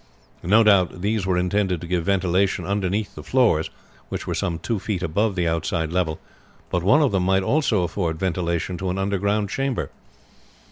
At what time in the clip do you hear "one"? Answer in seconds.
6.81-7.03